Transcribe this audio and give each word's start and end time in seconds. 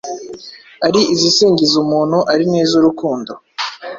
ari 0.87 1.01
izisingiza 1.13 1.75
umuntu 1.83 2.17
,ari 2.31 2.43
n’iz’urukundo. 2.51 3.31